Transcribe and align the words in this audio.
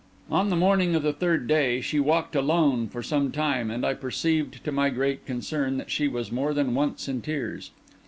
On 0.31 0.49
the 0.49 0.55
morning 0.55 0.95
of 0.95 1.03
the 1.03 1.13
third 1.13 1.45
day, 1.47 1.79
she 1.79 1.99
walked 1.99 2.35
alone 2.35 2.87
for 2.87 3.03
some 3.03 3.31
time, 3.31 3.69
and 3.69 3.85
I 3.85 3.93
perceived, 3.93 4.63
to 4.63 4.71
my 4.71 4.89
great 4.89 5.27
concern, 5.27 5.77
that 5.77 5.91
she 5.91 6.07
was 6.07 6.31
more 6.31 6.55
than 6.55 6.73
once 6.73 7.07
in 7.07 7.21
tears. 7.21 7.69